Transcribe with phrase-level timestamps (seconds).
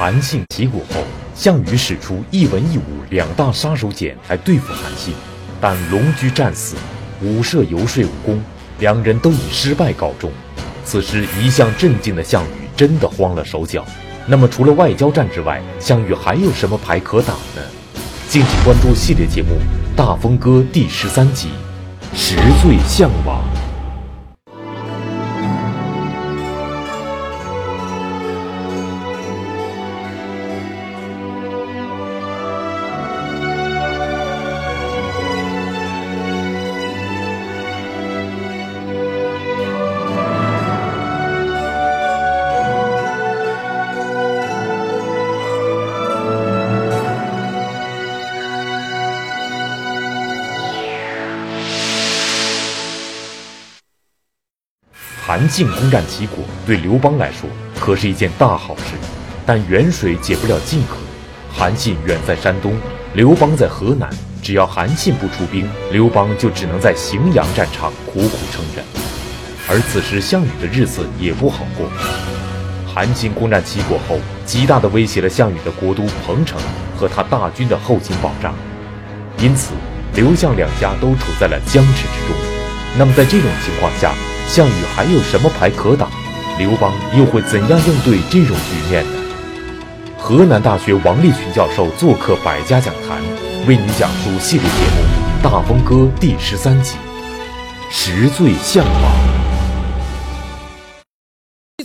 [0.00, 1.04] 韩信起鼓后，
[1.34, 5.12] 项羽使出一文一武两大杀手锏来对付韩信，
[5.60, 6.74] 但龙驹战死，
[7.20, 8.42] 武射游说无功，
[8.78, 10.32] 两人都以失败告终。
[10.86, 13.84] 此时一向镇静的项羽真的慌了手脚。
[14.24, 17.60] 那么除了外交战之外，项羽还有什么牌可打呢？
[18.26, 19.48] 敬请关注系列节目
[19.94, 21.48] 《大风歌》第十三集
[22.16, 23.44] 《十岁项王》。
[55.50, 57.50] 韩信攻占齐国，对刘邦来说
[57.80, 58.94] 可是一件大好事。
[59.44, 60.94] 但远水解不了近渴，
[61.52, 62.72] 韩信远在山东，
[63.14, 64.08] 刘邦在河南。
[64.40, 68.82] 只要韩信不出兵，刘邦就只能在荥阳战场苦苦撑着。
[69.68, 71.90] 而此时项羽的日子也不好过。
[72.86, 76.60] 韩信攻占齐国后，极大的威胁了项羽的国都彭城
[76.96, 78.54] 和他大军的后勤保障，
[79.38, 79.72] 因此
[80.14, 82.36] 刘项两家都处在了僵持之中。
[82.96, 84.14] 那么在这种情况下，
[84.52, 86.10] 项羽还有什么牌可打？
[86.58, 89.12] 刘邦又会怎样应对这种局面呢？
[90.18, 93.22] 河南大学王立群教授做客百家讲坛，
[93.68, 96.96] 为你讲述系列节目《大风歌》第十三集
[97.92, 99.12] 《十罪项王》。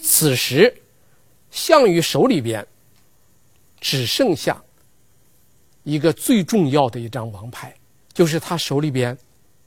[0.02, 0.73] 此时，
[1.52, 2.66] 项羽手里边
[3.80, 4.59] 只剩下
[5.83, 7.75] 一个最重要的一张王牌，
[8.11, 9.16] 就是他手里边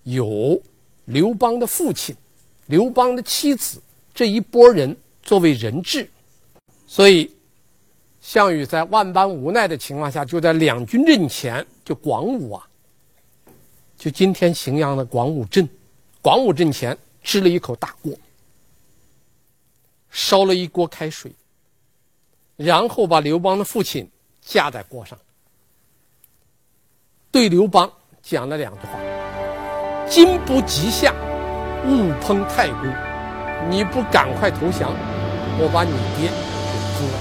[0.02, 0.60] 有
[1.04, 2.16] 刘邦的父亲。
[2.68, 3.82] 刘邦的妻子
[4.14, 6.08] 这一波人作为人质，
[6.86, 7.34] 所以
[8.20, 12.68] 项羽在万般无奈的情况下，就在两军阵前，就广武啊，
[13.96, 15.66] 就今天荥阳的广武镇，
[16.20, 18.12] 广武镇前支了一口大锅，
[20.10, 21.32] 烧了一锅开水，
[22.56, 24.06] 然后把刘邦的父亲
[24.42, 25.18] 架在锅上，
[27.30, 27.90] 对刘邦
[28.22, 29.00] 讲了两句话
[30.06, 31.14] ：“今不击项。”
[31.86, 34.92] 勿烹太公，你不赶快投降，
[35.58, 37.18] 我把你爹给诛了。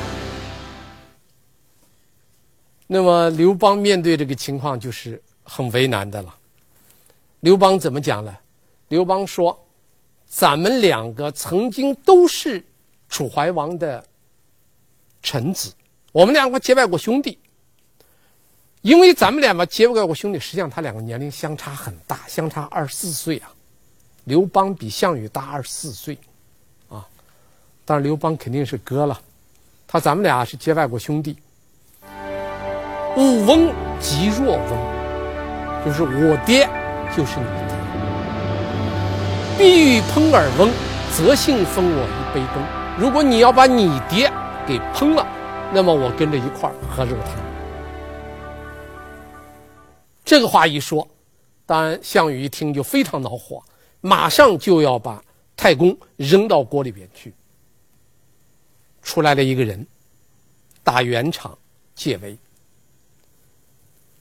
[2.88, 6.34] 那么刘邦面对这个情况就是很为难的了。
[7.42, 8.36] 刘邦怎么讲呢？
[8.88, 9.68] 刘邦说
[10.26, 12.66] ：“咱们两个曾经都是
[13.10, 14.04] 楚怀王的
[15.22, 15.74] 臣子，
[16.12, 17.38] 我们两个结拜过兄弟。
[18.82, 23.52] 因为咱们两个结拜过兄弟，实际上他两个年龄相差很大，相差二十四岁啊。”
[24.28, 26.18] 刘邦比项羽大二十四岁，
[26.90, 27.08] 啊，
[27.86, 29.18] 但是刘邦肯定是哥了，
[29.88, 31.38] 他咱们俩是结拜过兄弟。
[33.16, 36.68] 吾翁即若翁，就是我爹
[37.16, 37.78] 就是你的爹。
[39.58, 40.70] 必欲烹尔翁，
[41.16, 42.62] 则幸分我一杯羹。
[43.00, 44.30] 如果你要把你爹
[44.68, 45.26] 给烹了，
[45.74, 47.34] 那么我跟着一块儿喝肉汤。
[50.26, 51.08] 这个话一说，
[51.66, 53.64] 当然项羽一听就非常恼火。
[54.02, 55.24] 马上就要把
[55.56, 57.34] 太公扔到锅里边去。
[59.02, 59.86] 出来了一个人，
[60.84, 61.58] 打圆场
[61.96, 62.38] 解围。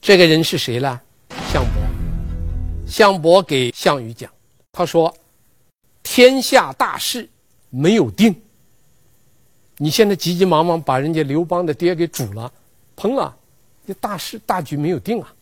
[0.01, 1.01] 这个人是谁呢？
[1.51, 1.81] 项伯。
[2.87, 4.31] 项伯给项羽讲，
[4.71, 5.13] 他说
[6.01, 7.29] ：“天下大事
[7.69, 8.33] 没有定。
[9.77, 12.51] 你现在急急忙忙把人家刘邦的爹给煮了、
[12.95, 13.37] 烹了，
[13.85, 15.33] 这大事大局没有定啊，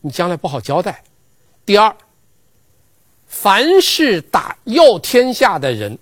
[0.00, 1.02] 你将来不好交代。
[1.64, 1.96] 第二。”
[3.32, 5.98] 凡是打要天下的人，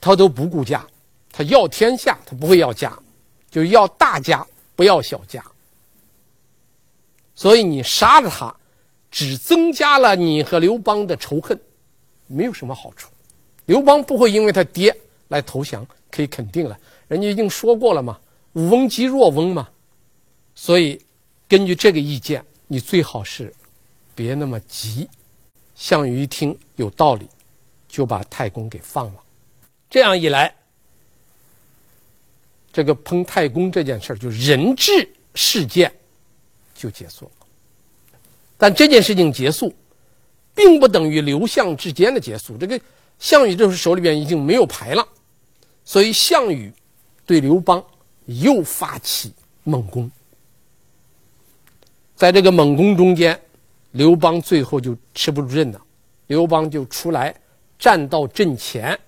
[0.00, 0.84] 他都不顾家，
[1.30, 2.92] 他要天下，他不会要家，
[3.50, 5.42] 就要大家，不要小家。
[7.36, 8.54] 所以你杀了他，
[9.12, 11.58] 只增加了你和刘邦的仇恨，
[12.26, 13.08] 没有什么好处。
[13.66, 14.94] 刘邦不会因为他爹
[15.28, 16.76] 来投降，可以肯定了，
[17.06, 18.18] 人家已经说过了嘛
[18.54, 19.68] ，“武翁即若翁”嘛。
[20.56, 21.00] 所以
[21.48, 23.54] 根据这个意见，你最好是
[24.16, 25.08] 别那么急。
[25.76, 27.28] 项羽一听有道理，
[27.86, 29.22] 就把太公给放了。
[29.90, 30.52] 这样一来，
[32.72, 35.92] 这个烹太公这件事就人质事件
[36.74, 37.46] 就结束了。
[38.56, 39.72] 但这件事情结束，
[40.54, 42.56] 并不等于刘项之间的结束。
[42.56, 42.80] 这个
[43.18, 45.06] 项羽这时手里边已经没有牌了，
[45.84, 46.72] 所以项羽
[47.26, 47.84] 对刘邦
[48.24, 49.30] 又发起
[49.62, 50.10] 猛攻。
[52.16, 53.38] 在这个猛攻中间。
[53.96, 55.80] 刘邦最后就吃不住阵了，
[56.26, 57.34] 刘邦就出来
[57.78, 58.98] 站到阵前，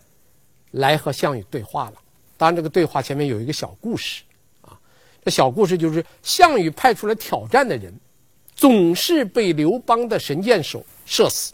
[0.70, 1.94] 来和项羽对话了。
[2.38, 4.23] 当然，这个对话前面有一个小故事
[4.62, 4.73] 啊
[5.23, 7.93] 这小故事就是项羽派出来挑战的人，
[8.55, 11.52] 总是被刘邦的神箭手射死，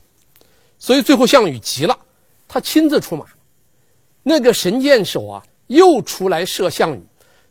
[0.79, 1.99] 所以最后项羽急了，
[2.47, 3.27] 他亲自出马，
[4.23, 7.03] 那个神箭手啊又出来射项羽，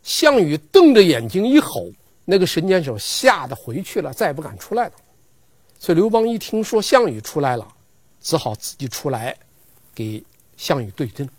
[0.01, 1.91] 项羽瞪着眼睛一吼，
[2.23, 4.93] 那个神箭手吓得回去了，再也不敢出来了。
[5.83, 7.67] 所以刘邦一听说项羽出来了，
[8.21, 9.35] 只好自己出来
[9.93, 10.23] 给
[10.55, 11.29] 项羽对阵。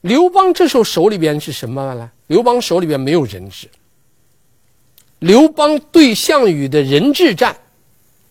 [0.00, 2.10] 刘邦这时候手里边是什么呢？
[2.26, 3.70] 刘邦手里边没有人质。
[5.20, 7.56] 刘邦对项羽的人质战、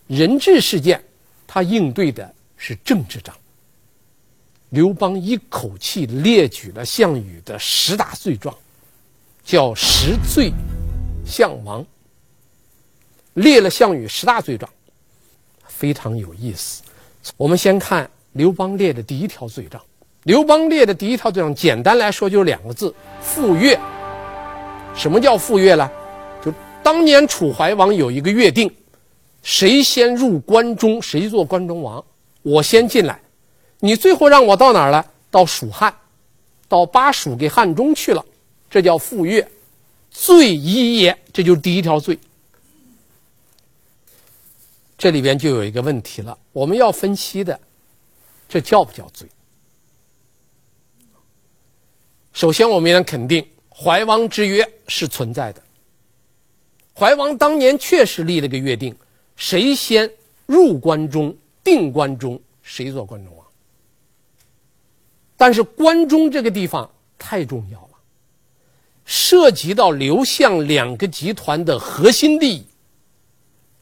[0.08, 1.02] 人质事件，
[1.48, 3.34] 他应对的是政治战。
[4.72, 8.54] 刘邦一口气列举了项羽的十大罪状，
[9.46, 10.52] 叫十罪
[11.26, 11.86] 项王。
[13.34, 14.72] 列了项羽十大罪状，
[15.68, 16.84] 非常有意思。
[17.38, 19.82] 我们先看刘邦列的第一条罪状。
[20.24, 23.80] 刘邦列的第一条罪状，简单来说就是两个字：赴约。
[24.96, 25.90] 什么叫赴约呢？
[26.44, 28.70] 就当年楚怀王有一个约定，
[29.42, 32.04] 谁先入关中，谁做关中王。
[32.42, 33.20] 我先进来，
[33.80, 35.06] 你最后让我到哪儿了？
[35.30, 35.94] 到蜀汉，
[36.68, 38.26] 到巴蜀给汉中去了，
[38.70, 39.48] 这叫赴约。
[40.10, 42.20] 罪一也，这就是第一条罪。
[45.02, 47.60] 这里边就有一个问题了，我们要分析的，
[48.48, 49.28] 这叫不叫罪？
[52.34, 55.64] 首先，我们要肯定怀王之约是存在的。
[56.94, 58.96] 怀王当年确实立了个约定，
[59.36, 60.08] 谁先
[60.46, 63.44] 入关中、定关中，谁做关中王。
[65.36, 66.88] 但是关中这个地方
[67.18, 67.98] 太重要了，
[69.04, 72.68] 涉及到刘项两个集团的核心利益，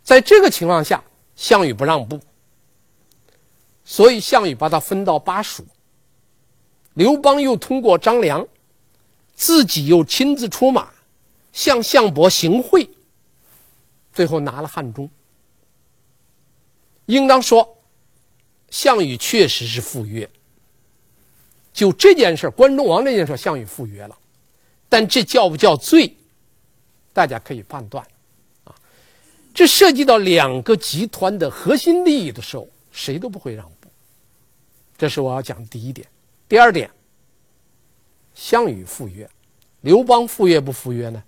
[0.01, 1.04] 在这个情况下。
[1.39, 2.19] 项羽不让步，
[3.86, 5.65] 所以项羽把他分到巴蜀。
[6.95, 8.45] 刘邦又通过张良，
[9.36, 10.91] 自己又亲自出马，
[11.53, 12.89] 向项伯行贿，
[14.12, 15.09] 最后拿了汉中。
[17.06, 17.77] 应当说，
[18.69, 20.30] 项羽确实是赴约。
[21.71, 24.18] 就这件事，关中王这件事，项羽赴约了，
[24.89, 26.18] 但这叫不叫罪？
[27.13, 28.06] 大家可以判断。
[29.59, 33.89] 这涉及到两个集团的核心利益的时候，谁都不会让步。
[34.97, 36.07] 这是我要讲的第一点。
[36.47, 36.89] 第二点，
[38.33, 39.29] 项羽赴约，
[39.81, 41.21] 刘邦赴约不赴约呢？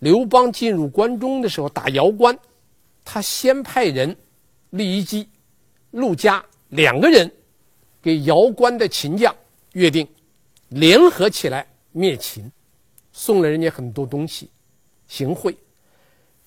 [0.00, 2.38] 刘邦进入关中的时候打瑶关，
[3.02, 4.14] 他先派人，
[4.72, 5.26] 酈宜姬、
[5.92, 7.32] 陆嘉两个人，
[8.02, 9.34] 给瑶关的秦将
[9.72, 10.06] 约定，
[10.68, 12.52] 联合起来灭秦，
[13.12, 14.50] 送了人家很多东西，
[15.08, 15.56] 行贿。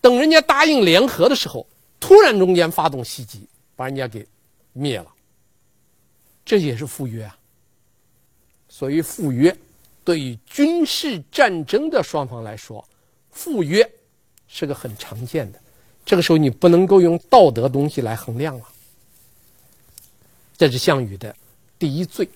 [0.06, 1.66] 等人家答应联合的时候，
[2.00, 4.24] 突然中间发动袭击，把人家给
[4.72, 5.08] 灭了。
[6.46, 7.36] 这也是赴约啊。
[8.70, 9.58] 所以赴约，
[10.04, 12.88] 对于军事战争的双方来说，
[13.32, 13.92] 赴约
[14.48, 15.60] 是个很常见的。
[16.06, 18.66] 这个时候你不能够用道德东西来衡量了。
[20.56, 21.36] 这是项羽的
[21.80, 22.30] 第一罪。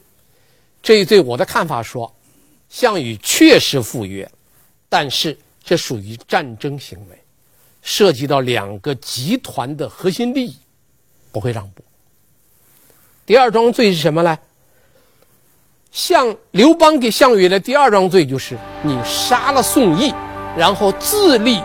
[0.81, 2.11] 这一罪，我的看法说，
[2.67, 4.27] 项羽确实赴约，
[4.89, 7.23] 但是这属于战争行为。
[7.81, 10.57] 涉及到两个集团的核心利益，
[11.31, 11.83] 不会让步。
[13.25, 14.37] 第二桩罪是什么呢？
[15.91, 20.13] 项刘邦给项羽的第二桩罪就是你杀了宋义，
[20.55, 21.61] 然后自立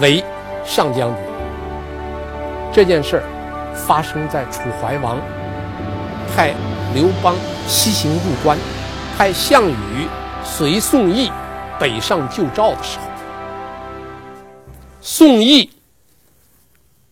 [0.00, 0.24] 为
[0.64, 1.24] 上将军。
[2.72, 5.20] 这件事儿发生在楚怀王
[6.34, 6.54] 派
[6.94, 7.36] 刘邦
[7.66, 8.58] 西行入关，
[9.16, 10.08] 派项羽
[10.44, 11.30] 随宋义
[11.78, 13.09] 北上救赵的时候。
[15.00, 15.70] 宋义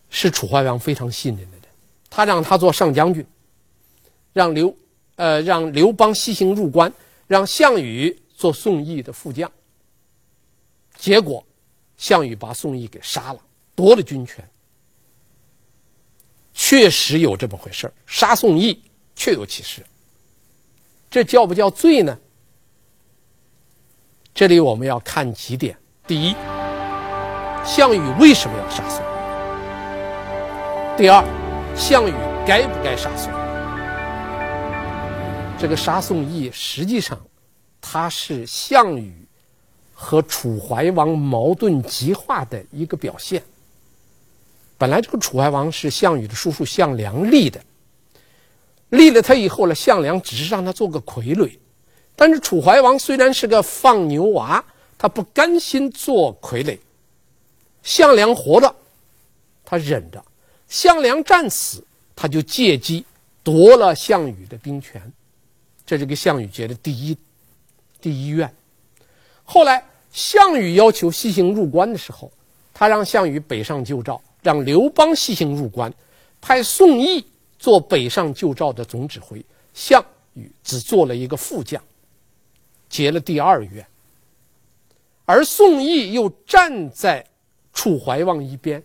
[0.09, 1.67] 是楚怀王非常信任的人，
[2.09, 3.25] 他让他做上将军，
[4.33, 4.75] 让刘
[5.15, 6.91] 呃让刘邦西行入关，
[7.27, 9.51] 让项羽做宋义的副将。
[10.97, 11.45] 结果，
[11.97, 13.39] 项羽把宋义给杀了，
[13.75, 14.47] 夺了军权。
[16.53, 18.81] 确实有这么回事，杀宋义
[19.15, 19.85] 确有其事。
[21.09, 22.19] 这叫不叫罪呢？
[24.33, 26.35] 这里我们要看几点：第一。
[27.65, 29.03] 项羽为什么要杀宋？
[30.97, 31.23] 第二，
[31.75, 32.13] 项羽
[32.45, 33.31] 该不该杀宋？
[35.57, 37.19] 这个杀宋义，实际上，
[37.79, 39.13] 他是项羽
[39.93, 43.43] 和楚怀王矛盾激化的一个表现。
[44.77, 47.61] 本来这个楚怀王是项羽的叔叔项梁立的，
[48.89, 51.57] 立了他以后呢，项梁只是让他做个傀儡。
[52.15, 54.63] 但是楚怀王虽然是个放牛娃，
[54.97, 56.77] 他不甘心做傀儡。
[57.83, 58.75] 项梁活着，
[59.65, 60.19] 他忍着；
[60.67, 61.83] 项梁战死，
[62.15, 63.05] 他就借机
[63.43, 65.01] 夺了项羽的兵权。
[65.85, 67.17] 这是个项羽结的第一
[67.99, 68.53] 第一怨。
[69.43, 72.31] 后来项羽要求西行入关的时候，
[72.73, 75.91] 他让项羽北上救赵，让刘邦西行入关，
[76.39, 77.25] 派宋义
[77.57, 79.43] 做北上救赵的总指挥，
[79.73, 81.81] 项羽只做了一个副将，
[82.87, 83.85] 结了第二愿。
[85.25, 87.25] 而宋义又站在
[87.73, 88.83] 楚怀王一边，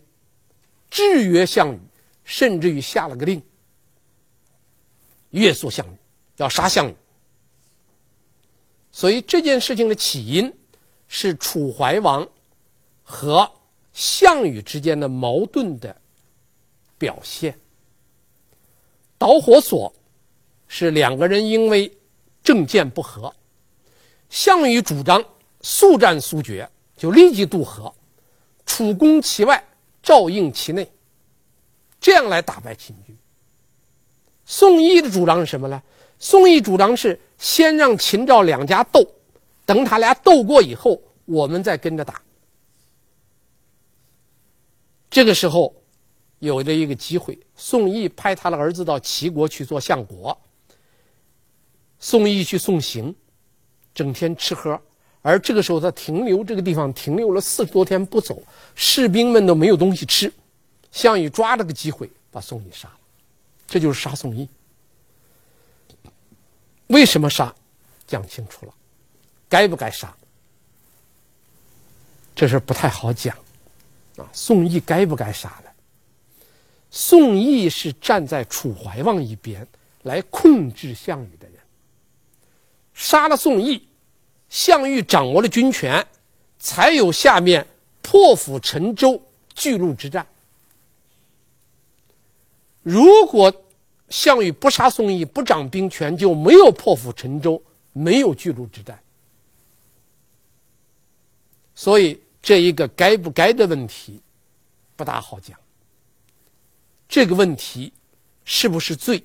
[0.90, 1.80] 制约项羽，
[2.24, 3.42] 甚至于下了个令，
[5.30, 5.96] 约束项羽，
[6.36, 6.94] 要杀项羽。
[8.92, 10.52] 所以这件事情的起因
[11.08, 12.28] 是楚怀王
[13.02, 13.50] 和
[13.92, 15.96] 项羽之间的矛盾的
[16.96, 17.58] 表现。
[19.18, 19.92] 导火索
[20.68, 21.92] 是两个人因为
[22.42, 23.34] 政见不合，
[24.28, 25.24] 项羽主张
[25.62, 27.92] 速战速决，就立即渡河，
[28.66, 29.62] 楚攻其外，
[30.02, 30.90] 赵应其内，
[32.00, 33.16] 这样来打败秦军。
[34.44, 35.82] 宋义的主张是什么呢？
[36.18, 39.06] 宋义主张是先让秦赵两家斗，
[39.66, 42.22] 等他俩斗过以后，我们再跟着打。
[45.10, 45.74] 这个时候，
[46.38, 50.38] 有了一个机会，宋义派他的儿子到齐国去做相国。
[51.98, 53.14] 宋义去送行，
[53.94, 54.80] 整天吃喝，
[55.26, 58.42] 而这个时候他停留这个地方停留了四十多天不走，
[58.74, 60.30] 士兵们都没有东西吃。
[60.92, 62.98] 项羽抓了个机会把宋义杀了，
[63.66, 64.46] 这就是杀宋义。
[66.88, 67.54] 为什么杀？
[68.06, 68.74] 讲清楚了，
[69.48, 70.14] 该不该杀？
[72.34, 73.34] 这事不太好讲，
[74.18, 75.70] 啊，宋义该不该杀呢？
[76.90, 79.66] 宋义是站在楚怀王一边
[80.02, 81.58] 来控制项羽的人，
[82.92, 83.88] 杀了宋义，
[84.54, 86.06] 项羽掌握了军权，
[86.60, 87.66] 才有下面
[88.00, 89.20] 破釜沉舟、
[89.52, 90.24] 巨鹿之战。
[92.80, 93.52] 如果
[94.10, 97.60] 项羽不杀宋义，不掌兵权，就没有破釜沉舟，
[97.92, 98.96] 没有巨鹿之战。
[101.74, 104.22] 所以这一个该不该的问题，
[104.94, 105.58] 不大好讲。
[107.08, 107.92] 这个问题
[108.44, 109.20] 是不是罪，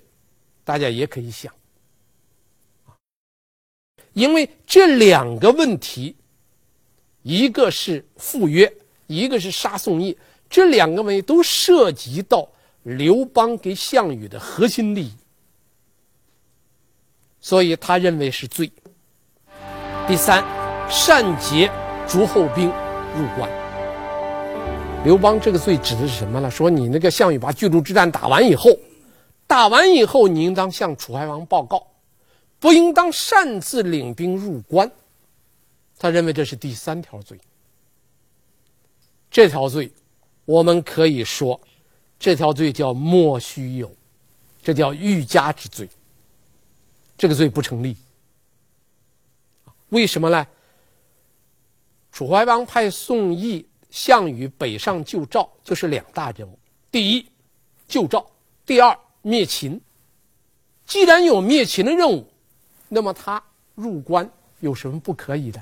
[0.63, 1.53] 大家也可以想。
[4.19, 6.13] 因为这两个问题，
[7.21, 8.69] 一个是赴约，
[9.07, 10.17] 一个是杀宋义，
[10.49, 12.49] 这两个问题都涉及到。
[12.83, 15.13] 刘邦给项羽的核心利益，
[17.41, 18.71] 所以他认为是罪。
[20.07, 20.43] 第三，
[20.89, 21.69] 擅结
[22.07, 22.67] 诸侯兵
[23.15, 23.49] 入关。
[25.03, 26.49] 刘邦这个罪指的是什么呢？
[26.49, 28.71] 说你那个项羽把巨鹿之战打完以后，
[29.45, 31.85] 打完以后你应当向楚怀王报告，
[32.59, 34.91] 不应当擅自领兵入关。
[35.97, 37.39] 他认为这是第三条罪。
[39.31, 39.91] 这条罪，
[40.45, 41.59] 我们可以说。
[42.17, 43.89] 这条罪叫莫须有，
[44.61, 45.87] 这叫欲加之罪。
[47.17, 47.95] 这个罪不成立。
[49.89, 50.45] 为什么呢？
[52.11, 56.59] 楚怀王派宋义、项羽北上救赵，就是两大任务：
[56.91, 57.25] 第一，
[57.87, 58.19] 救赵；
[58.65, 59.79] 第二，灭秦。
[60.85, 62.28] 既然有灭秦的任务，
[62.89, 63.41] 那么他
[63.75, 64.27] 入关
[64.59, 65.61] 有什么不可以的？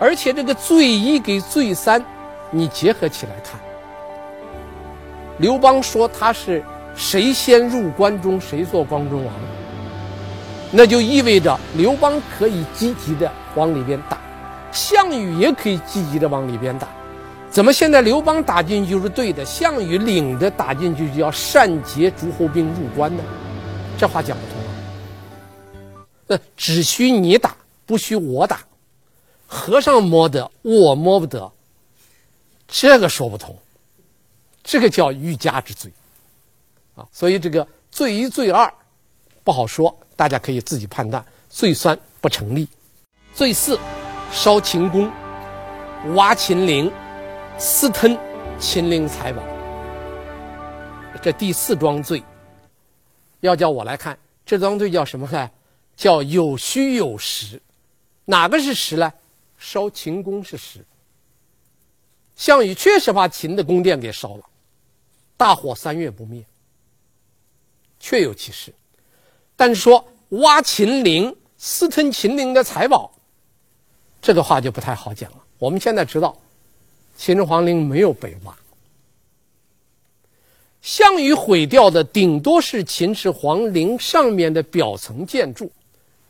[0.00, 2.04] 而且这个罪一跟罪三，
[2.50, 3.60] 你结合起来看。
[5.38, 6.64] 刘邦说他是
[6.96, 9.32] 谁先入关中，谁做关中王，
[10.72, 14.18] 那就意味着刘邦可以积极的往里边打，
[14.72, 16.88] 项羽也可以积极的往里边打。
[17.50, 23.22] 怎么现在刘邦打进去就是对的，项羽领着打进去就要擅结诸侯兵入关呢？
[23.96, 24.53] 这话讲不通。
[26.26, 28.60] 那只需你打，不许我打，
[29.46, 31.52] 和尚摸得，我摸不得，
[32.66, 33.56] 这个说不通。
[34.62, 35.92] 这个叫欲加之罪，
[36.94, 38.72] 啊，所以这个罪一罪二
[39.42, 41.22] 不好说，大家可以自己判断。
[41.50, 42.66] 罪三不成立，
[43.32, 43.78] 罪四
[44.32, 45.08] 烧秦宫、
[46.14, 46.90] 挖秦陵、
[47.58, 48.18] 私吞
[48.58, 49.42] 秦陵财宝。
[51.22, 52.20] 这第四桩罪，
[53.40, 55.50] 要叫我来看，这桩罪叫什么呢？
[55.96, 57.60] 叫有虚有实。
[58.24, 59.12] 哪个是实呢？
[59.58, 60.84] 烧秦宫是实。
[62.36, 64.42] 项羽确实把秦的宫殿给烧了。
[65.36, 66.44] 大火三月不灭，
[67.98, 68.72] 确有其事。
[69.56, 73.12] 但是说挖秦陵、私吞秦陵的财宝，
[74.20, 75.38] 这个话就不太好讲了。
[75.58, 76.36] 我们现在知道，
[77.16, 78.56] 秦始皇陵没有被挖，
[80.82, 85.70] 项羽毁掉的顶多是秦始皇陵上面的表层建筑。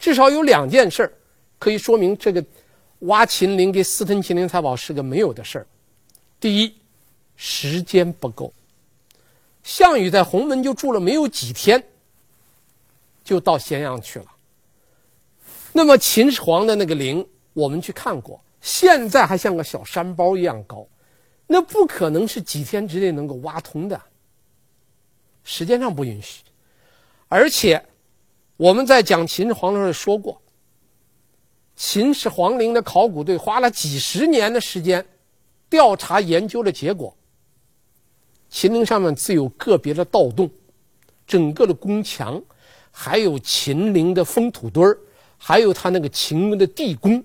[0.05, 1.11] 至少有两件事儿
[1.59, 2.45] 可以说明这个
[2.99, 5.67] 挖秦陵给私吞秦陵财宝是个没有的事儿。
[6.39, 6.75] 第一，
[7.37, 8.53] 时间不够。
[9.63, 11.83] 项羽在鸿门就住了没有几天，
[13.25, 14.27] 就到咸阳去了。
[15.73, 20.87] 那么秦始皇的那个陵我们去看过，现在还像个小山包一样高，
[21.47, 23.99] 那不可能是几天之内能够挖通的，
[25.45, 26.43] 时间上不允许。
[27.29, 27.83] 而且
[28.57, 30.41] 我们在讲秦始皇的时候说过，
[31.77, 35.05] 秦始皇陵的考古队花了几十年的时间
[35.69, 37.17] 调查研究的结果，
[38.49, 40.49] 秦陵上面只有个别的盗洞，
[41.27, 42.41] 整个的宫墙，
[42.93, 44.99] 还有秦陵的封土堆儿。
[45.37, 47.23] 还有他那个秦陵的地宫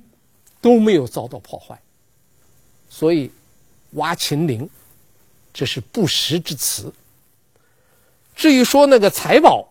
[0.59, 1.79] 都没有遭到破坏，
[2.89, 3.31] 所以
[3.91, 4.69] 挖秦陵
[5.53, 6.91] 这是不实之词。
[8.36, 9.65] 至于说那个财宝，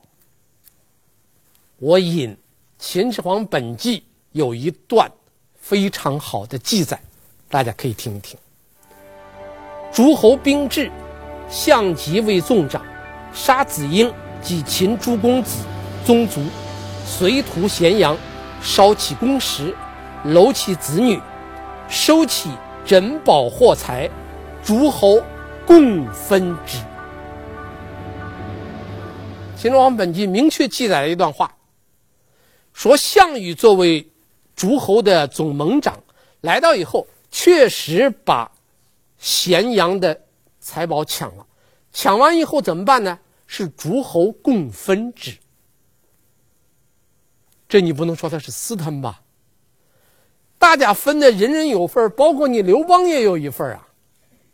[1.81, 2.31] 我引
[2.77, 4.01] 《秦始皇本纪》
[4.33, 5.09] 有一段
[5.55, 7.01] 非常好的记载，
[7.49, 8.37] 大家可以听一听。
[9.93, 10.91] 诸侯兵至，
[11.49, 12.85] 项籍为纵长，
[13.33, 15.63] 杀子婴及秦诸公子
[16.05, 16.43] 宗族，
[17.07, 18.17] 随屠咸阳。
[18.61, 19.73] 烧其宫室，
[20.25, 21.21] 搂其子女，
[21.89, 22.51] 收其
[22.85, 24.11] 珍宝货财，
[24.65, 25.23] 诸侯
[25.65, 26.79] 共分之。
[29.55, 31.55] 《秦始皇本纪》明确记载了一段话，
[32.79, 34.09] 说项羽作为
[34.55, 36.01] 诸侯的总盟长，
[36.43, 38.49] 来到以后，确实把
[39.19, 40.23] 咸阳的
[40.61, 41.45] 财宝抢了。
[41.93, 43.19] 抢完以后怎么办呢？
[43.49, 45.37] 是诸侯共分之。
[47.69, 49.23] 这你不能说他是私吞吧？
[50.57, 53.89] 大家分的人人有份，包括你刘邦也有一份啊！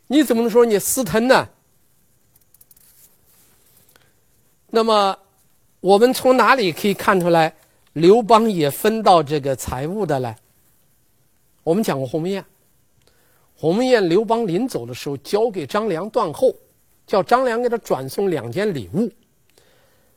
[0.07, 1.47] 你怎么能说你私吞呢？
[4.71, 5.19] 那么，
[5.81, 7.55] 我们从哪里可以看出来
[7.95, 10.37] 刘邦也分到这个财物的呢？
[11.65, 12.45] 我们讲过鸿门宴，
[13.57, 16.55] 鸿门宴刘邦临走的时候交给张良断后，
[17.07, 19.11] 叫张良给他转送两件礼物，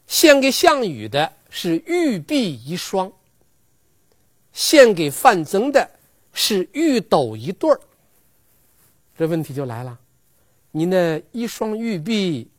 [0.06, 1.34] 献给项羽的。
[1.50, 3.10] 是玉璧一双，
[4.52, 5.90] 献给范增的
[6.34, 7.80] 是玉斗一对儿。
[9.18, 9.98] 这问题就来了，
[10.72, 12.50] 你那一双玉璧，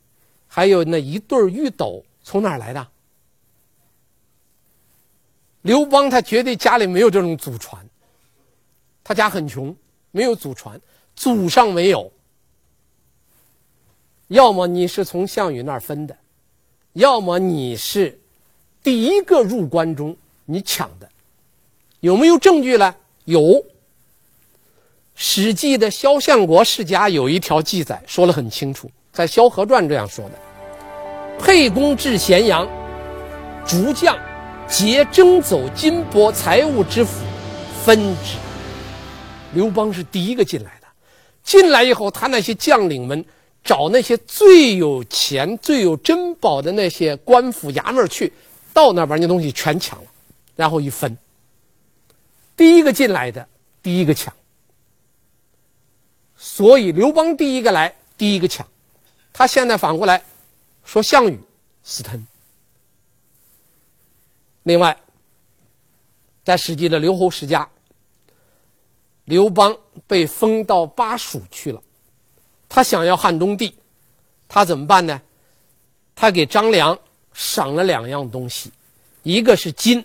[0.47, 2.89] 还有那一对玉斗，从哪儿来的？
[5.69, 7.79] 刘邦他绝对家里没有这种祖传，
[9.05, 9.77] 他家很穷，
[10.13, 10.81] 没有祖传，
[11.15, 12.11] 祖上没有。
[14.29, 16.17] 要么你是从项羽那儿分的，
[16.95, 18.19] 要么你是。
[18.83, 21.07] 第一个入关中，你抢的
[22.01, 22.95] 有没有证据呢？
[23.27, 23.43] 有，
[25.17, 30.35] 《史记》的萧相国世家有一条记载，说得很清楚，在《萧何传》这样说的：
[31.39, 32.67] 沛公至咸阳，
[33.67, 34.19] 逐将
[34.71, 37.25] 皆征走金帛财物之府，
[37.85, 38.37] 分之。
[39.55, 40.87] 刘邦是第一个进来的，
[41.43, 43.25] 进来以后，他那些将领们
[43.65, 48.33] 找那些最有钱、最有珍宝的那些官府衙门去。
[48.75, 50.11] 到那边，那东西全抢了，
[50.55, 51.17] 然后一分。
[52.55, 53.49] 第一个进来的，
[53.83, 54.33] 第一个抢。
[56.37, 58.65] 所以刘邦第一个来，第一个抢。
[59.33, 60.23] 他现在反过来
[60.85, 61.41] 说项羽
[61.83, 62.25] 私吞。
[64.69, 64.95] 另外，
[66.45, 67.67] 在史记的刘侯世家，
[69.25, 69.75] 刘邦
[70.07, 71.83] 被封到巴蜀去了，
[72.69, 73.75] 他想要汉中帝，
[74.47, 75.23] 他怎么办呢？
[76.15, 76.99] 他给张良。
[77.35, 78.73] 赏了两样东西，
[79.23, 80.05] 一个是金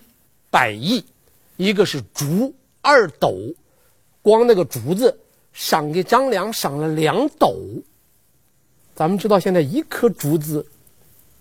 [0.50, 1.04] 百亿，
[1.56, 3.36] 一个是竹二斗。
[4.22, 5.18] 光那个竹子，
[5.52, 7.56] 赏给张良赏了两斗。
[8.94, 10.64] 咱们知道，现在一颗竹子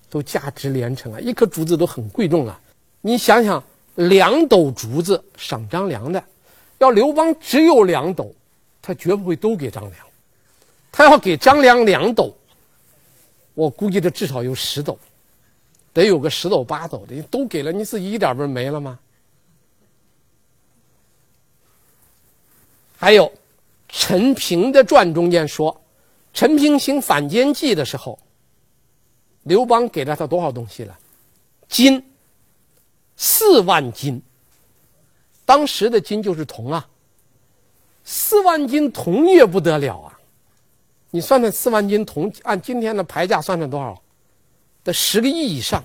[0.10, 2.60] 都价值连城啊，一颗竹子都很贵重啊。
[3.06, 3.62] 你想想，
[3.96, 6.24] 两斗竹子赏张良的，
[6.78, 8.34] 要刘邦只有两斗，
[8.82, 9.94] 他绝不会都给张良。
[10.90, 12.34] 他要给张良两斗，
[13.56, 14.98] 我估计他至少有十斗。
[15.92, 18.98] 得有个十斗八斗的，都给了，你自己一点不是没了吗？
[22.98, 23.30] 还有
[23.90, 25.78] 陈平的传中间说，
[26.34, 28.18] 陈平行反间计的时候，
[29.44, 30.98] 刘邦给了他多少东西了？
[31.68, 32.02] 金
[33.16, 34.22] 四万斤，
[35.46, 36.90] 当时的金就是铜啊，
[38.04, 40.20] 四万斤铜也不得了啊！
[41.12, 44.02] 你算算四万斤铜，按今天的牌价算算多少？
[44.84, 45.84] 得十个亿以上，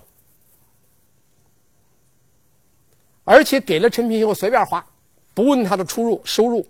[3.24, 4.84] 而且给了陈平以后随便花，
[5.34, 6.66] 不问他的出入收入，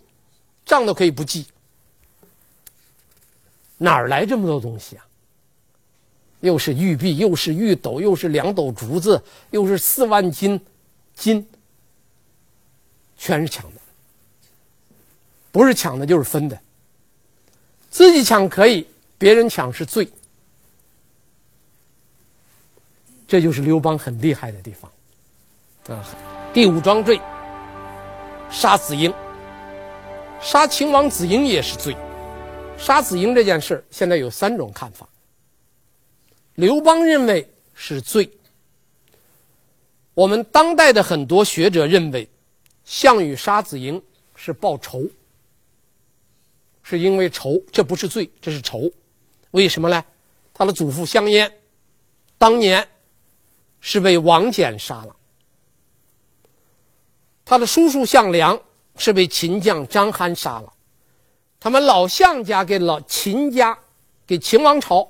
[0.66, 1.46] 账都可以不记。
[3.78, 5.07] 哪儿来这么多东西啊？
[6.40, 10.60] 又是玉璧，又是玉斗，又是两斗竹子，又是四万斤
[11.14, 11.46] 金，
[13.16, 13.80] 全是抢的。
[15.50, 16.58] 不是抢的，就是分的。
[17.90, 20.08] 自己抢可以，别人抢是罪。
[23.26, 24.90] 这就是刘邦很厉害的地方，
[25.94, 26.02] 啊！
[26.54, 27.20] 第五桩坠，
[28.50, 29.12] 杀子婴，
[30.40, 31.94] 杀秦王子婴也是罪。
[32.78, 35.06] 杀子婴这件事现在有三种看法。
[36.58, 38.28] 刘邦认为是罪。
[40.12, 42.28] 我们当代的很多学者认为，
[42.84, 44.02] 项羽杀子婴
[44.34, 45.08] 是报仇，
[46.82, 48.90] 是因为仇，这不是罪，这是仇。
[49.52, 50.04] 为什么呢？
[50.52, 51.48] 他的祖父项燕
[52.36, 52.88] 当年
[53.80, 55.14] 是被王翦杀了，
[57.44, 58.60] 他的叔叔项梁
[58.96, 60.72] 是被秦将张邯杀了，
[61.60, 63.78] 他们老项家给老秦家
[64.26, 65.08] 给秦王朝，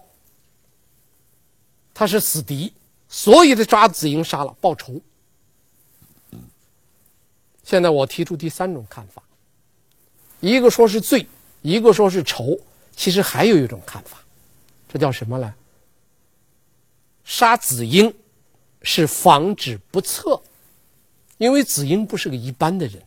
[1.98, 2.72] 他是死敌。
[3.08, 5.00] 所以，他抓子婴杀了报仇。
[7.64, 9.22] 现在我提出第三种看法，
[10.40, 11.26] 一个说是罪，
[11.62, 12.60] 一个说是仇，
[12.94, 14.18] 其实还有一种看法，
[14.88, 15.54] 这叫什么呢？
[17.24, 18.14] 杀子婴
[18.82, 20.40] 是防止不测，
[21.38, 23.02] 因为子婴不是个一般的人。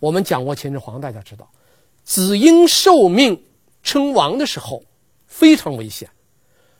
[0.00, 1.50] 我们讲过秦始皇，大家知道，
[2.02, 3.44] 子婴受命
[3.82, 4.82] 称王的时候
[5.26, 6.08] 非常危险。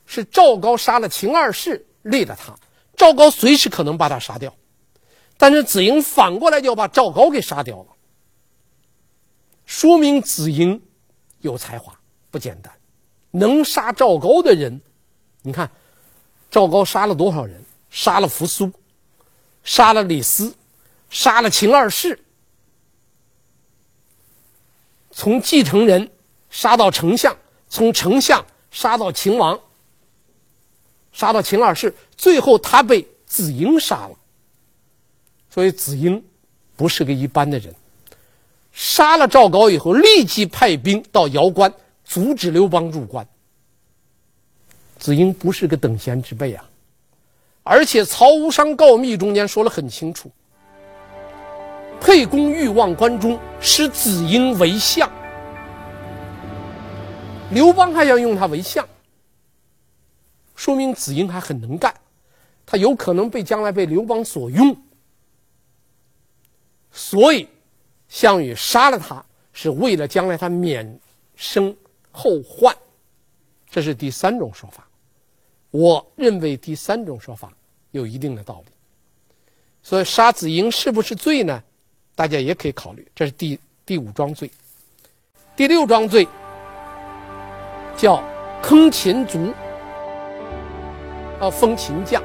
[0.06, 2.54] 是赵高杀了秦二世，立了他。
[2.96, 4.54] 赵高随时可能把他杀掉，
[5.36, 7.86] 但是子婴反过来就要把赵高给杀掉了，
[9.66, 10.80] 说明子婴
[11.40, 11.98] 有才华，
[12.30, 12.72] 不简单。
[13.32, 14.80] 能杀赵高的人，
[15.42, 15.68] 你看，
[16.50, 17.64] 赵高杀了多少人？
[17.90, 18.72] 杀了扶苏，
[19.62, 20.54] 杀了李斯，
[21.10, 22.24] 杀了秦二世，
[25.10, 26.10] 从继承人
[26.50, 27.36] 杀到丞相，
[27.68, 29.58] 从丞相杀到秦王。
[31.14, 34.10] 杀到秦二世，最后他被子婴杀了。
[35.48, 36.22] 所以子婴
[36.76, 37.74] 不是个一般的人。
[38.72, 41.72] 杀了赵高以后，立即派兵到瑶关
[42.04, 43.26] 阻止刘邦入关。
[44.98, 46.68] 子婴不是个等闲之辈啊！
[47.62, 50.30] 而且曹无伤告密中间说了很清楚：
[52.00, 55.08] 沛公欲望关中，使子婴为相。
[57.50, 58.86] 刘邦还想用他为相。
[60.64, 61.94] 说明子婴还很能干，
[62.64, 64.74] 他有可能被将来被刘邦所用，
[66.90, 67.46] 所以
[68.08, 69.22] 项羽杀了他，
[69.52, 70.98] 是为了将来他免
[71.36, 71.76] 生
[72.10, 72.74] 后患。
[73.68, 74.88] 这是第三种说法，
[75.70, 77.52] 我认为第三种说法
[77.90, 78.72] 有一定的道理。
[79.82, 81.62] 所以杀子婴是不是罪呢？
[82.14, 83.06] 大家也可以考虑。
[83.14, 84.50] 这是第第五桩罪，
[85.54, 86.26] 第六桩罪
[87.98, 88.24] 叫
[88.62, 89.52] 坑秦卒。
[91.40, 92.22] 要封秦将，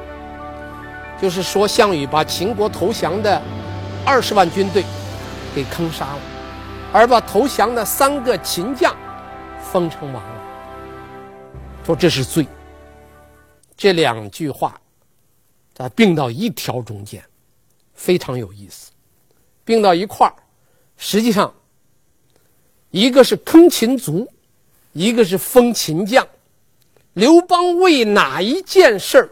[1.21, 3.41] 就是说项羽把秦国投降的
[4.05, 4.83] 二十万军队
[5.53, 6.21] 给坑杀了，
[6.93, 8.95] 而把投降的三个秦将
[9.71, 10.41] 封成王了。
[11.85, 12.45] 说这是罪。
[13.75, 14.79] 这两句话，
[15.73, 17.23] 它并到一条中间，
[17.93, 18.91] 非常有意思。
[19.63, 20.33] 并到一块儿，
[20.97, 21.53] 实际上
[22.89, 24.27] 一个是坑秦卒，
[24.93, 26.27] 一个是封秦将。
[27.19, 29.29] 刘邦为哪一件事儿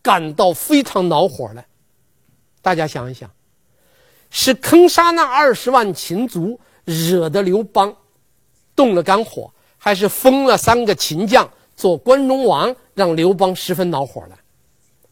[0.00, 1.62] 感到非常恼火呢？
[2.62, 3.30] 大家想一想，
[4.30, 7.94] 是坑杀那二十万秦卒惹得刘邦
[8.74, 11.46] 动了肝火，还是封了三个秦将
[11.76, 14.36] 做关中王让刘邦十分恼火呢？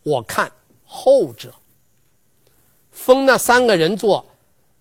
[0.03, 0.51] 我看
[0.87, 1.53] 后者。
[2.91, 4.25] 封那三个人做，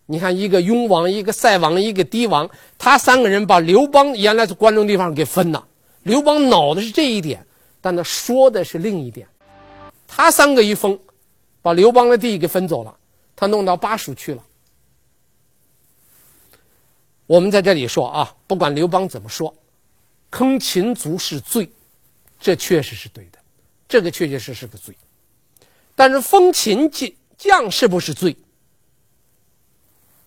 [0.05, 5.65] 你看一个雍王，一个塞王，一个狄王，他三个人把刘邦原来是关中地方给分了。
[6.09, 7.45] 刘邦恼的是这一点，
[7.79, 9.27] 但他说的是另一点。
[10.07, 10.99] 他三个一封，
[11.61, 12.97] 把刘邦的地给分走了，
[13.35, 14.43] 他弄到巴蜀去了。
[17.27, 19.55] 我们在这里说啊，不管刘邦怎么说，
[20.31, 21.71] 坑秦族是罪，
[22.39, 23.37] 这确实是对的，
[23.87, 24.97] 这个确确实实是个罪。
[25.95, 26.89] 但是封秦
[27.37, 28.35] 将是不是罪？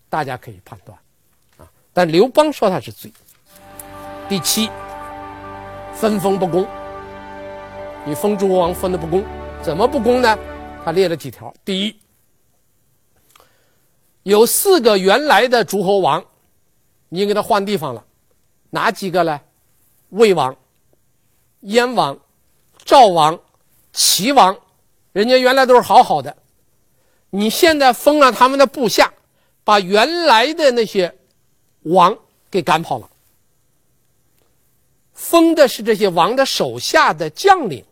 [0.09, 0.97] 大家可以判断
[1.57, 1.69] 啊。
[1.93, 3.13] 但刘邦说他是罪。
[4.29, 4.71] 第七。
[6.03, 6.67] 分封不公，
[8.05, 9.25] 你封诸侯王分的不公，
[9.63, 10.37] 怎么不公呢？
[10.85, 11.55] 他列了几条。
[11.65, 11.97] 第一，
[14.25, 16.25] 有四个原来的诸侯王，
[17.09, 18.05] 你给他换地方了，
[18.71, 19.41] 哪几个呢？
[20.09, 20.57] 魏王、
[21.61, 22.19] 燕王、
[22.85, 23.39] 赵王、
[23.93, 24.57] 齐王，
[25.13, 26.37] 人家原来都是好好的，
[27.31, 29.13] 你现在封了他们的部下，
[29.63, 31.15] 把原来的那些
[31.83, 32.19] 王
[32.51, 33.09] 给赶跑了。
[35.23, 37.85] 封的是这些王的手下的将领，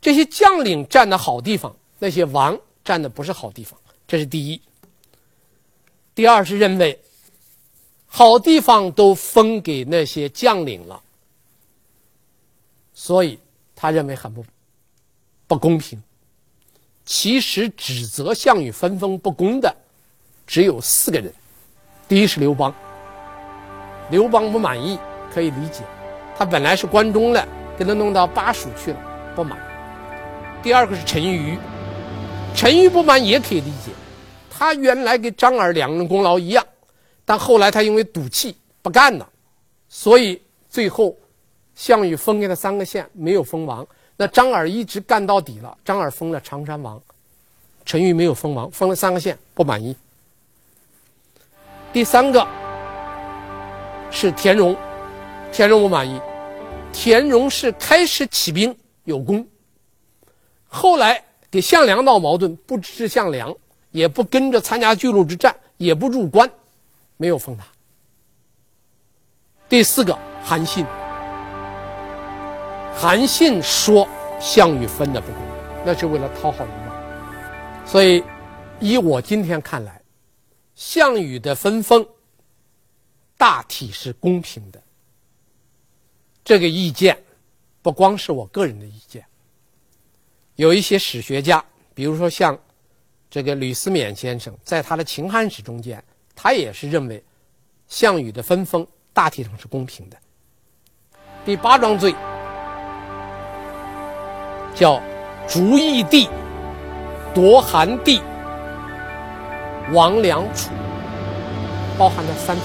[0.00, 4.60] 这些将领占的好地方，那些王占的不是好地方，这是第一。
[6.14, 6.98] 第二是认为，
[8.06, 11.02] 好地方都封给那些将领了，
[12.94, 13.38] 所以
[13.76, 14.42] 他认为很不
[15.46, 16.02] 不公平。
[17.04, 19.76] 其实指责项羽分封不公的，
[20.46, 21.32] 只有四个人。
[22.08, 22.74] 第一是刘邦，
[24.10, 24.98] 刘邦不满意，
[25.32, 25.82] 可以理解，
[26.36, 28.98] 他本来是关中的，给他弄到巴蜀去了，
[29.34, 29.58] 不满。
[30.62, 31.56] 第二个是陈馀，
[32.54, 33.90] 陈馀不满也可以理解，
[34.50, 36.64] 他原来跟张耳两个人功劳一样，
[37.24, 39.28] 但后来他因为赌气不干了，
[39.88, 41.16] 所以最后
[41.74, 43.86] 项羽封给他三个县，没有封王。
[44.16, 47.00] 那张耳一直干到底了，张耳封了常山王，
[47.84, 49.96] 陈馀没有封王，封了三个县，不满意。
[51.92, 52.46] 第三个
[54.10, 54.76] 是田荣，
[55.52, 56.20] 田荣不满意。
[56.92, 59.46] 田荣是开始起兵有功，
[60.66, 63.54] 后来给项梁闹矛盾，不支持项梁，
[63.90, 66.50] 也不跟着参加巨鹿之战，也不入关，
[67.16, 67.64] 没有封他。
[69.68, 70.84] 第四个韩信，
[72.94, 74.06] 韩信说
[74.38, 75.42] 项羽分的不公，
[75.84, 78.22] 那是为了讨好刘邦，所以
[78.80, 80.00] 以我今天看来。
[80.74, 82.04] 项羽的分封
[83.36, 84.82] 大体是公平的，
[86.44, 87.16] 这个意见
[87.80, 89.24] 不光是我个人的意见，
[90.56, 92.58] 有一些史学家，比如说像
[93.30, 96.02] 这个吕思勉先生，在他的《秦汉史》中间，
[96.34, 97.22] 他也是认为
[97.88, 100.16] 项羽的分封大体上是公平的。
[101.44, 102.14] 第八桩罪
[104.74, 105.02] 叫
[105.48, 106.28] 逐义帝、
[107.34, 108.20] 夺韩地。
[109.92, 110.70] 亡梁楚，
[111.98, 112.64] 包含了三条。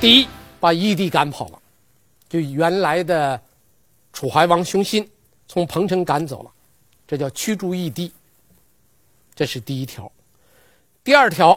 [0.00, 0.28] 第一，
[0.60, 1.62] 把义帝赶跑了，
[2.34, 3.40] 就原来的
[4.12, 5.08] 楚怀王熊心
[5.46, 6.50] 从彭城赶走了，
[7.06, 8.10] 这叫驱逐义帝。
[9.36, 10.10] 这是第一条。
[11.04, 11.56] 第二条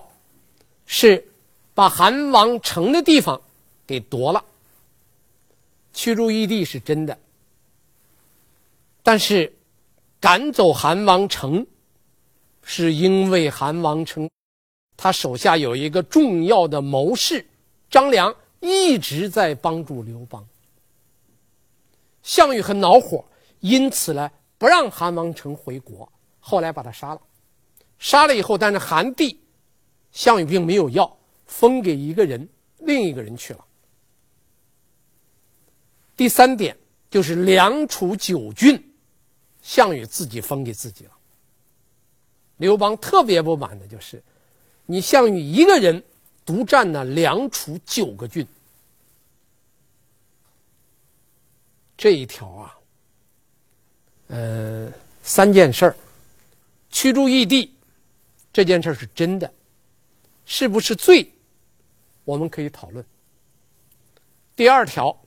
[0.86, 1.28] 是
[1.74, 3.42] 把韩王城的地方
[3.88, 4.46] 给夺了。
[5.94, 7.18] 驱逐义帝是真的，
[9.02, 9.52] 但是
[10.20, 11.66] 赶走韩王城，
[12.62, 14.30] 是因为韩王城。
[14.96, 17.44] 他手下有一个重要的谋士
[17.90, 20.48] 张良，一直在帮助刘邦。
[22.28, 23.24] 项羽很恼火，
[23.62, 26.12] 因此呢，不让韩王成回国，
[26.42, 27.22] 后来把他杀了。
[28.00, 29.40] 杀了以后，但是韩地，
[30.12, 32.46] 项羽并没有要，封给一个人，
[32.80, 33.64] 另一个人去了。
[36.18, 36.78] 第三点
[37.10, 38.94] 就是梁楚九郡，
[39.62, 41.12] 项羽自己封给自己了。
[42.58, 44.22] 刘邦特别不满的就是。
[44.86, 46.04] 你项羽一个人
[46.46, 48.46] 独占了梁楚九个郡，
[51.98, 52.78] 这一条啊，
[54.28, 54.92] 呃，
[55.24, 55.96] 三件事儿，
[56.92, 57.74] 驱逐义帝
[58.54, 59.52] 这件事儿是真的，
[60.46, 61.28] 是不是罪？
[62.24, 63.04] 我们可以讨论。
[64.56, 65.18] 第二条，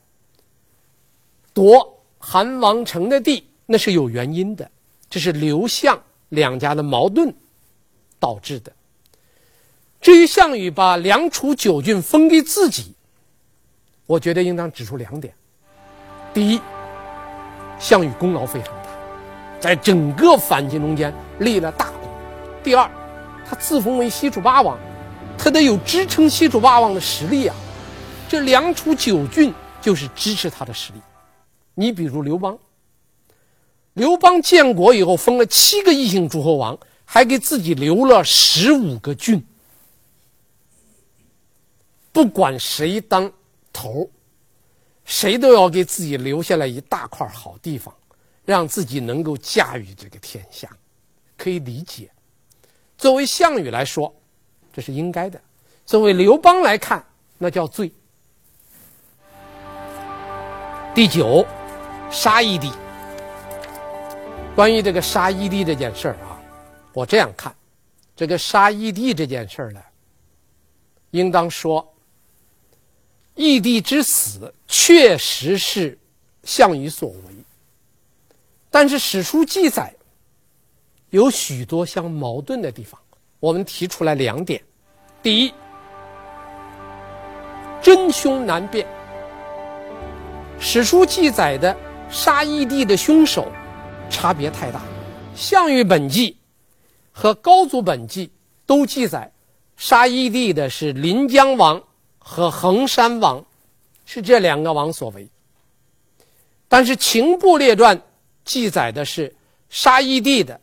[1.53, 4.71] 夺韩王城的地，那是有原因的，
[5.09, 7.35] 这是刘项两家的矛盾
[8.19, 8.73] 导致的。
[10.01, 12.95] 至于项羽把梁楚九郡封给自己，
[14.07, 15.35] 我觉得应当指出两点：
[16.33, 16.61] 第一，
[17.79, 18.91] 项羽功劳非常大，
[19.59, 22.09] 在整个反秦中间立了大功；
[22.63, 22.89] 第二，
[23.45, 24.79] 他自封为西楚霸王，
[25.37, 27.57] 他得有支撑西楚霸王的实力啊。
[28.29, 31.01] 这梁楚九郡就是支持他的实力。
[31.75, 32.57] 你比如刘邦，
[33.95, 39.45] 刘邦建国以后封了七个异姓诸侯王，还给自己留了十五个郡。
[42.13, 43.33] 不管谁当
[43.73, 44.09] 头，
[45.11, 47.93] 谁都要给自己留下来一大块好地方，
[48.45, 50.71] 让自己能够驾驭这个天下，
[51.37, 52.09] 可以理解。
[52.97, 54.15] 作为项羽来说，
[54.73, 55.37] 这是应该的；
[55.85, 57.05] 作为刘邦来看，
[57.39, 57.93] 那叫罪。
[60.95, 61.45] 第九，
[62.09, 62.71] 杀义帝。
[64.55, 66.41] 关于这个杀义帝这件事儿啊，
[66.93, 67.53] 我这样看，
[68.15, 69.83] 这个杀义帝这件事儿呢，
[71.11, 71.85] 应当说。
[73.41, 75.99] 义帝之死确实是
[76.43, 77.35] 项羽所为，
[78.71, 79.95] 但是史书记载
[81.09, 83.01] 有许多相矛盾的地方。
[83.39, 84.63] 我们提出来两点：
[85.23, 85.55] 第一，
[87.81, 88.87] 真凶难辨。
[90.59, 91.75] 史书记载的
[92.11, 93.51] 杀义帝的凶手
[94.11, 94.79] 差别太大，
[95.35, 96.33] 《项羽本纪》
[97.11, 98.29] 和《高祖本纪》
[98.67, 99.33] 都记载
[99.79, 101.83] 杀义帝的是临江王。
[102.21, 103.45] 和衡山王
[104.07, 105.29] 是这两个王所为，
[106.69, 108.01] 但是秦部列传
[108.45, 109.35] 记载的是
[109.69, 110.61] 杀义帝的，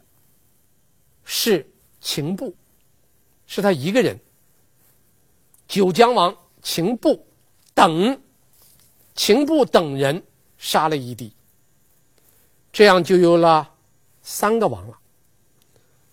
[1.26, 2.56] 是秦部，
[3.46, 4.18] 是他一个人。
[5.68, 7.26] 九江王秦部
[7.74, 8.22] 等，
[9.16, 10.24] 秦部等人
[10.58, 11.34] 杀了义帝，
[12.72, 13.70] 这样就有了
[14.22, 14.98] 三个王了。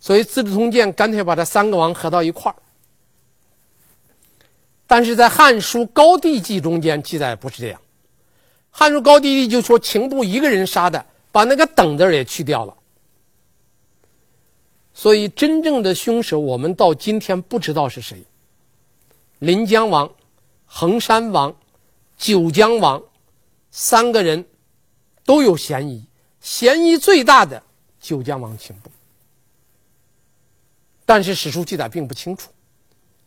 [0.00, 2.57] 所以《资治通鉴》干脆把这三个王合到一块儿，
[4.87, 7.81] 但是在《汉书高帝纪》中间记载不是这样，
[8.70, 12.77] 《汉书高帝纪》就说秦布一个人杀的，把那个等字也去掉了。
[14.92, 18.23] 所以真正的凶手，我们到今天不知道是谁。
[19.40, 20.09] 临江王、
[20.66, 21.55] 衡山王、
[22.16, 23.03] 九江王
[23.70, 24.44] 三个人
[25.25, 26.07] 都有嫌疑，
[26.40, 27.61] 嫌疑最大的
[28.01, 28.90] 九江王秦布。
[31.05, 32.51] 但是史书记载并不清楚，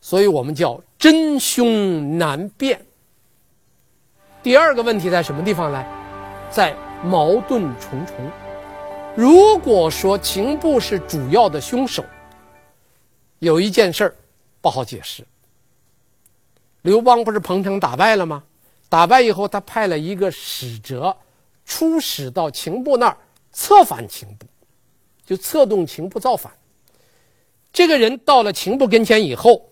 [0.07, 2.79] 所以我们叫真凶难辨。
[4.41, 5.85] 第二个问题在什么地方呢？
[6.49, 8.15] 在矛盾重重。
[9.17, 12.05] 如果说秦布是主要的凶手，
[13.39, 14.15] 有一件事儿
[14.61, 15.27] 不好解释。
[16.83, 18.41] 刘邦不是彭城打败了吗？
[18.87, 21.17] 打败以后，他派了一个使者
[21.65, 23.17] 出使到秦布那儿，
[23.51, 24.45] 策反秦布，
[25.25, 26.49] 就策动秦布造反。
[27.73, 29.66] 这个人到了秦布跟前以后，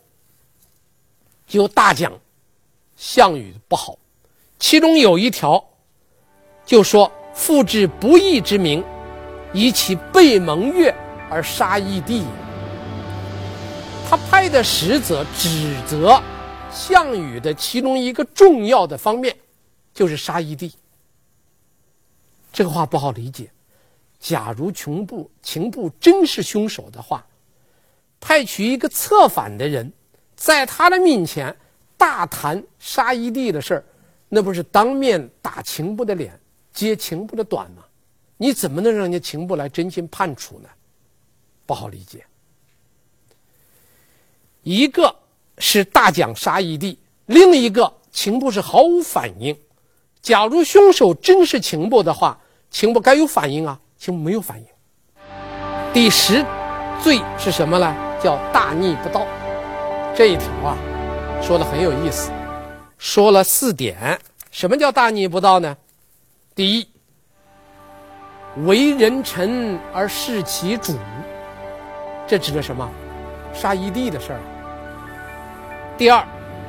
[1.47, 2.11] 就大讲
[2.95, 3.97] 项羽不好，
[4.57, 5.63] 其中有一条
[6.65, 8.83] 就说：“复置不义之名，
[9.53, 10.93] 以其背盟约
[11.29, 12.25] 而杀义帝。”
[14.09, 16.21] 他派的使者指责
[16.71, 19.35] 项羽的其中一个重要的方面，
[19.93, 20.73] 就是杀义帝。
[22.53, 23.51] 这个话不好理解。
[24.19, 27.25] 假如秦布秦布真是凶手的话，
[28.19, 29.91] 派取一个策反的人，
[30.35, 31.55] 在他的面前
[31.97, 33.83] 大谈杀义帝的事儿，
[34.29, 36.37] 那不是当面打秦布的脸，
[36.73, 37.83] 揭秦布的短吗？
[38.37, 40.69] 你怎么能让人家秦布来真心判处呢？
[41.65, 42.25] 不好理解。
[44.61, 45.15] 一个
[45.57, 49.57] 是大讲杀义帝，另一个秦布是毫无反应。
[50.21, 52.37] 假如凶手真是秦布的话，
[52.69, 54.65] 秦布该有反应啊，秦布没有反应。
[55.93, 56.45] 第十
[57.01, 57.95] 罪是什么呢？
[58.21, 59.25] 叫大逆不道，
[60.17, 60.77] 这一条啊，
[61.43, 62.31] 说的很有意思，
[62.97, 64.17] 说了四点。
[64.49, 65.75] 什么叫大逆不道呢？
[66.55, 66.87] 第一，
[68.63, 70.97] 为人臣而弑其主，
[72.25, 72.89] 这指的什么？
[73.53, 74.39] 杀义帝的事儿。
[75.97, 76.25] 第二，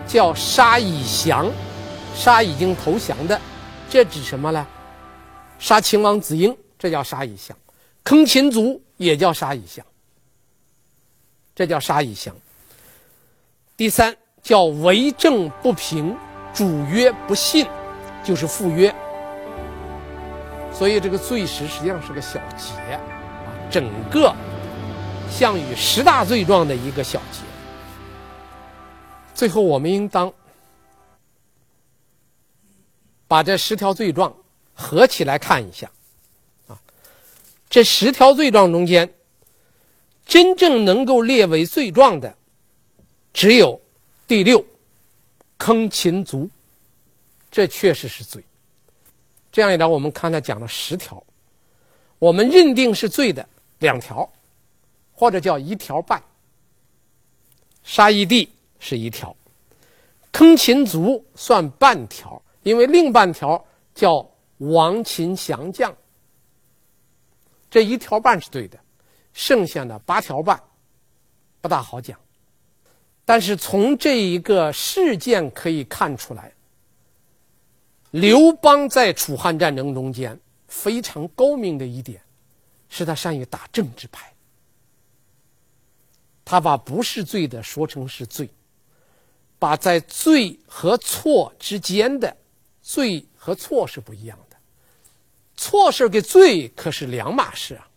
[0.08, 1.48] 叫杀以降，
[2.16, 3.40] 杀已经投降的，
[3.88, 4.66] 这指什么呢？
[5.60, 7.56] 杀秦王子婴，这叫杀以降；
[8.02, 9.86] 坑秦族也叫杀以降。
[11.54, 12.34] 这叫杀以降。
[13.76, 16.16] 第三叫为政不平，
[16.54, 17.66] 主约不信，
[18.24, 18.94] 就是赴约。
[20.72, 23.00] 所以这个罪实实际上是个小节啊，
[23.70, 24.34] 整个
[25.30, 27.40] 项羽十大罪状的一个小节。
[29.34, 30.32] 最后我们应当
[33.28, 34.34] 把这十条罪状
[34.72, 35.90] 合起来看一下
[36.66, 36.80] 啊，
[37.68, 39.12] 这十条罪状中间。
[40.24, 42.36] 真正能够列为罪状的，
[43.36, 43.78] 只有
[44.26, 44.64] 第六，
[45.58, 46.48] 坑秦族，
[47.50, 48.42] 这确实是罪。
[49.52, 51.22] 这样一来，我们刚才讲了十条，
[52.18, 53.46] 我们认定是罪的
[53.80, 54.26] 两条，
[55.12, 56.22] 或者叫一条半。
[57.84, 59.36] 杀义帝是一条，
[60.32, 63.62] 坑秦族算半条，因为另半条
[63.94, 65.94] 叫亡秦降将，
[67.68, 68.78] 这一条半是对的。
[69.34, 70.58] 剩下的八条半
[71.60, 72.18] 不大好讲，
[73.26, 76.52] 但是从这一个事件可以看出来，
[78.12, 82.22] 刘邦在楚汉战争中间非常高明的一点，
[82.88, 84.32] 是他善于打政治牌。
[86.44, 88.48] 他把不是罪的说成是罪，
[89.58, 92.34] 把在罪和错之间的
[92.80, 94.56] 罪和错是不一样的，
[95.56, 97.88] 错事跟罪可是两码事啊。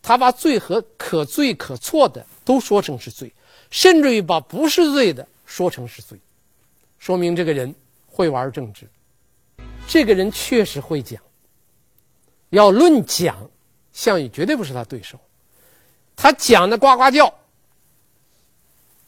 [0.00, 3.34] 他把罪和可罪可错的都说成是罪，
[3.70, 6.18] 甚至于把不是罪的说成是罪，
[6.98, 7.74] 说明这个人
[8.06, 8.88] 会玩政治。
[9.86, 11.20] 这个人确实会讲。
[12.50, 13.36] 要论讲，
[13.92, 15.18] 项羽绝对不是他对手。
[16.16, 17.32] 他讲的呱呱叫，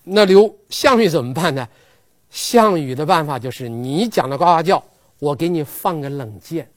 [0.04, 1.68] 那刘项羽怎么办呢？
[2.30, 4.82] 项羽的办法就是你讲的呱呱叫，
[5.18, 6.68] 我给你放个冷箭。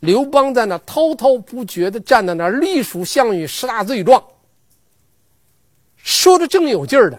[0.00, 4.20] 刘邦在那滔滔不绝地站在那儿，隶属项羽十大罪状，
[6.02, 7.18] 说的正有劲儿的，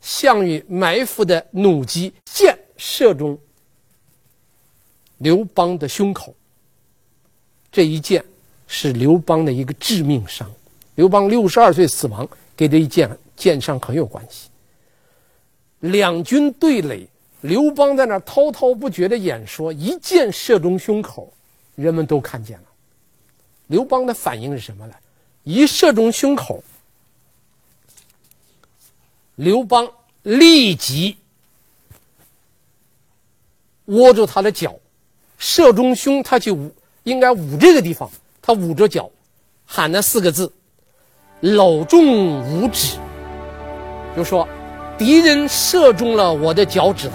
[0.00, 3.38] 项羽埋伏的弩机箭射中
[5.18, 6.34] 刘邦的胸口，
[7.72, 8.24] 这一箭
[8.66, 10.50] 是刘邦的一个致命伤。
[10.94, 14.48] 刘邦六十二岁死亡，跟这一箭箭伤很有关系。
[15.80, 17.08] 两军对垒，
[17.40, 21.32] 刘邦在那滔滔不绝的演说，一箭射中胸口。
[21.74, 22.64] 人们都看见了，
[23.68, 24.94] 刘邦的反应是什么呢？
[25.44, 26.60] 一射中胸口，
[29.38, 29.88] 刘邦
[30.22, 31.16] 立即
[33.84, 34.74] 握住他的脚，
[35.38, 36.74] 射中胸，他去捂，
[37.04, 38.10] 应该捂这个地方，
[38.42, 39.08] 他捂着脚，
[39.64, 40.52] 喊了四个字
[41.40, 42.98] ：“镂中无指。”
[44.16, 44.46] 就说
[44.98, 47.14] 敌人射中了我的脚趾头，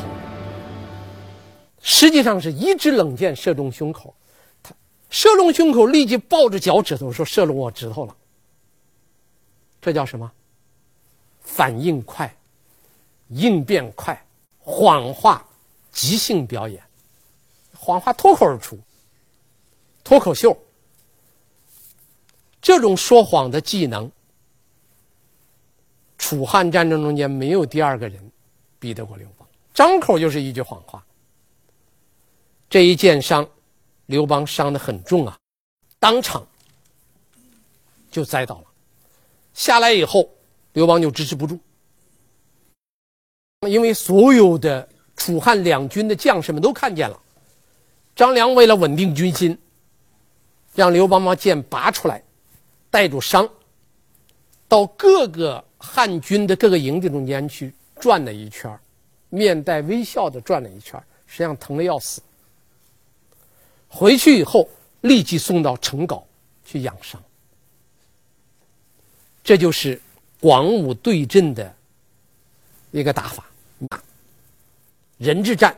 [1.81, 4.15] 实际上是一支冷箭射中胸口，
[4.63, 4.73] 他
[5.09, 8.15] 射中胸口，立即抱着脚趾头说：“射中我指头了。”
[9.81, 10.31] 这叫什么？
[11.43, 12.33] 反应快。
[13.29, 14.23] 应变快，
[14.59, 15.43] 谎话
[15.91, 16.83] 即兴表演，
[17.75, 18.77] 谎话脱口而出，
[20.03, 20.55] 脱口秀。
[22.61, 24.11] 这种说谎的技能，
[26.17, 28.31] 楚汉战争中间没有第二个人
[28.77, 31.03] 比得过刘邦，张口就是一句谎话。
[32.69, 33.47] 这一箭伤，
[34.05, 35.35] 刘邦伤得很重啊，
[35.97, 36.45] 当场
[38.11, 38.65] 就栽倒了。
[39.55, 40.29] 下来以后，
[40.73, 41.57] 刘邦就支持不住。
[43.67, 47.17] 因为所有的楚汉两军的将士们都看见了，
[48.15, 49.57] 张良为了稳定军心，
[50.75, 52.21] 让刘邦把剑拔出来，
[52.89, 53.47] 带着伤，
[54.67, 58.77] 到各个汉军的各个营地中间去转了一圈，
[59.29, 62.21] 面带微笑的转了一圈，实际上疼的要死。
[63.87, 64.67] 回去以后，
[65.01, 66.21] 立即送到城皋
[66.65, 67.21] 去养伤。
[69.43, 70.01] 这就是
[70.43, 71.73] 广武对阵的
[72.91, 73.45] 一个打法。
[75.17, 75.73] 人质战，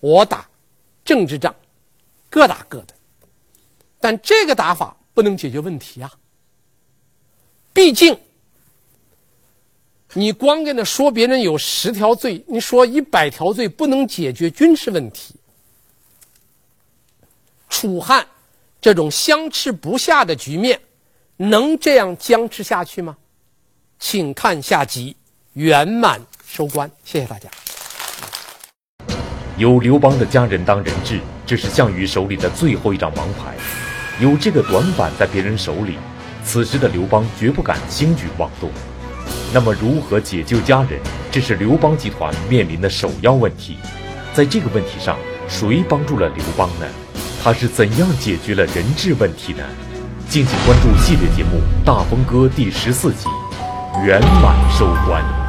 [0.00, 0.38] 我打；
[1.04, 1.54] 政治战，
[2.28, 2.94] 各打各的。
[4.00, 6.12] 但这个打法不能解决问题啊！
[7.72, 8.18] 毕竟，
[10.14, 15.36] 你光跟他说别人有十条罪，你说一百条罪，不能解决军事问题。
[17.68, 18.26] 楚汉
[18.80, 20.80] 这种相持不下的局面，
[21.36, 23.16] 能这样僵持下去吗？
[24.00, 25.14] 请看下集
[25.52, 27.48] 圆满收官，谢谢大家。
[29.58, 33.54] 有刘邦的家人当人质，这是项羽手里的最后一张王牌。
[34.18, 35.98] 有这个短板在别人手里，
[36.42, 38.70] 此时的刘邦绝不敢轻举妄动。
[39.52, 40.98] 那么，如何解救家人？
[41.30, 43.76] 这是刘邦集团面临的首要问题。
[44.32, 46.86] 在这个问题上，谁帮助了刘邦呢？
[47.44, 49.62] 他是怎样解决了人质问题呢？
[50.28, 53.26] 敬请关注系列节目《大风歌》第十四集，
[53.98, 55.39] 圆满收官。